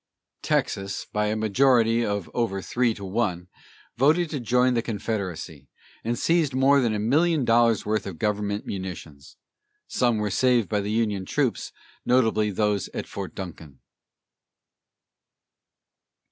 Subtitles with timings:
[0.41, 3.49] Texas, by a majority of over three to one,
[3.97, 5.69] voted to join the Confederacy,
[6.03, 9.37] and seized more than a million dollars' worth of government munitions.
[9.85, 11.71] Some were saved by the Union troops,
[12.03, 13.79] notably those at Fort Duncan.